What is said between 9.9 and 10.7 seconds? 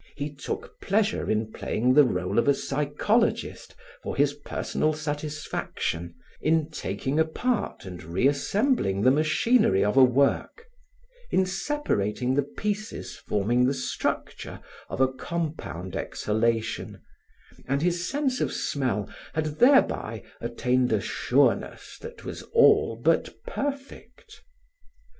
a work,